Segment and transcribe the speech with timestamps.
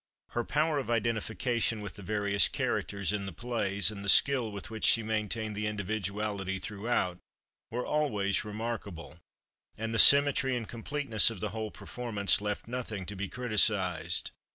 [0.29, 4.71] Her power of identification with the various characters in the plays, and the skill with
[4.71, 7.19] which she maintained the individuality throughout,
[7.69, 9.19] were always remarkable,
[9.77, 14.31] and the symmetry and completeness of the whole performance left nothing to be criticised.